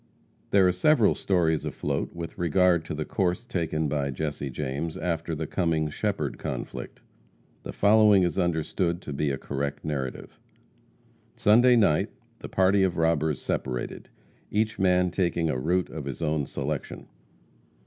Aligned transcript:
There 0.49 0.67
are 0.67 0.71
several 0.71 1.13
stories 1.13 1.63
afloat 1.63 2.15
with 2.15 2.39
regard 2.39 2.85
to 2.85 2.95
the 2.95 3.05
course 3.05 3.45
taken 3.45 3.87
by 3.87 4.09
Jesse 4.09 4.49
James 4.49 4.97
after 4.97 5.35
the 5.35 5.45
Cummings 5.45 5.93
Shepherd 5.93 6.39
conflict. 6.39 7.01
The 7.61 7.71
following 7.71 8.23
is 8.23 8.39
understood 8.39 8.99
to 9.03 9.13
be 9.13 9.29
a 9.29 9.37
correct 9.37 9.85
narrative. 9.85 10.39
Sunday 11.35 11.75
night 11.75 12.09
the 12.39 12.49
party 12.49 12.81
of 12.81 12.97
robbers 12.97 13.39
separated, 13.39 14.09
each 14.49 14.79
man 14.79 15.11
taking 15.11 15.51
a 15.51 15.59
route 15.59 15.91
of 15.91 16.05
his 16.05 16.23
own 16.23 16.47
selection. 16.47 17.05